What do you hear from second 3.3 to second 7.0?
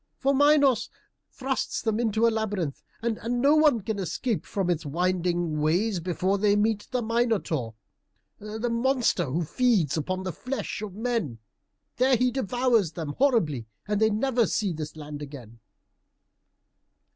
no one can escape from its winding ways, before they meet